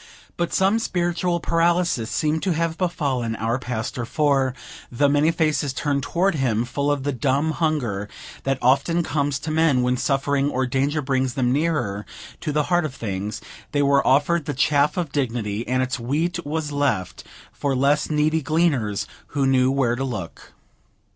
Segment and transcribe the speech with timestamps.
[0.35, 4.55] But some spiritual paralysis seemed to have befallen our pastor; for,
[4.91, 8.09] though many faces turned toward him, full of the dumb hunger
[8.41, 12.07] that often comes to men when suffering or danger brings then nearer
[12.39, 13.41] to the heart of things,
[13.73, 18.41] they were offered the chaff of divinity, and its wheat was left for less needy
[18.41, 19.05] gleaners,
[19.37, 20.53] who knew where to look.